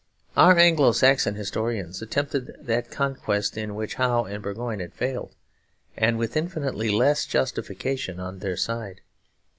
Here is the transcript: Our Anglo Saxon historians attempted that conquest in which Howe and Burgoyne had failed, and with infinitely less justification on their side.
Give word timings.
Our 0.35 0.57
Anglo 0.57 0.93
Saxon 0.93 1.35
historians 1.35 2.01
attempted 2.01 2.57
that 2.65 2.89
conquest 2.89 3.55
in 3.55 3.75
which 3.75 3.93
Howe 3.93 4.25
and 4.25 4.41
Burgoyne 4.41 4.79
had 4.79 4.95
failed, 4.95 5.35
and 5.95 6.17
with 6.17 6.35
infinitely 6.35 6.89
less 6.89 7.23
justification 7.27 8.19
on 8.19 8.39
their 8.39 8.57
side. 8.57 9.01